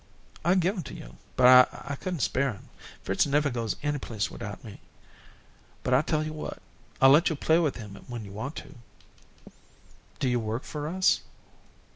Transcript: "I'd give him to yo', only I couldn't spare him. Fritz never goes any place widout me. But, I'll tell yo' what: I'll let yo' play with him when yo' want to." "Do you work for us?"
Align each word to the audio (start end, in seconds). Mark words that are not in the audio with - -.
"I'd 0.43 0.61
give 0.61 0.77
him 0.77 0.81
to 0.85 0.95
yo', 0.95 1.15
only 1.37 1.51
I 1.77 1.95
couldn't 2.01 2.21
spare 2.21 2.53
him. 2.53 2.69
Fritz 3.03 3.27
never 3.27 3.51
goes 3.51 3.75
any 3.83 3.99
place 3.99 4.31
widout 4.31 4.63
me. 4.63 4.81
But, 5.83 5.93
I'll 5.93 6.01
tell 6.01 6.23
yo' 6.23 6.33
what: 6.33 6.59
I'll 6.99 7.11
let 7.11 7.29
yo' 7.29 7.35
play 7.35 7.59
with 7.59 7.75
him 7.75 8.03
when 8.07 8.25
yo' 8.25 8.31
want 8.31 8.55
to." 8.55 8.73
"Do 10.17 10.27
you 10.27 10.39
work 10.39 10.63
for 10.63 10.87
us?" 10.87 11.21